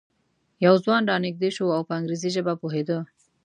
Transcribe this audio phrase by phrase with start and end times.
[0.65, 2.97] یو ځوان را نږدې شو او په انګریزي ژبه پوهېده.